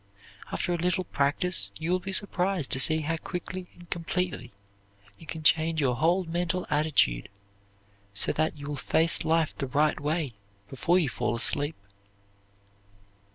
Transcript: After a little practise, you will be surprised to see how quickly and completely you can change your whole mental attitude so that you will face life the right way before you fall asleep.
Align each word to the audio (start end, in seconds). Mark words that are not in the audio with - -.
After 0.51 0.73
a 0.73 0.77
little 0.77 1.03
practise, 1.03 1.69
you 1.77 1.91
will 1.91 1.99
be 1.99 2.11
surprised 2.11 2.71
to 2.71 2.79
see 2.79 3.01
how 3.01 3.17
quickly 3.17 3.67
and 3.75 3.87
completely 3.91 4.51
you 5.19 5.27
can 5.27 5.43
change 5.43 5.79
your 5.79 5.95
whole 5.97 6.23
mental 6.23 6.65
attitude 6.71 7.29
so 8.15 8.33
that 8.33 8.57
you 8.57 8.65
will 8.65 8.75
face 8.77 9.23
life 9.23 9.55
the 9.55 9.67
right 9.67 9.99
way 9.99 10.33
before 10.69 10.97
you 10.97 11.07
fall 11.07 11.35
asleep. 11.35 11.75